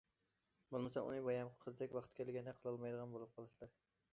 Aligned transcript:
بولمىسا 0.75 1.03
ئۇنى 1.09 1.19
بايامقى 1.27 1.61
قىزدەك، 1.65 1.93
ۋاقتى 1.99 2.17
كەلگەندە 2.21 2.57
قىلالمايدىغان 2.63 3.15
بولۇپ 3.19 3.37
قالىسىلەر. 3.37 3.79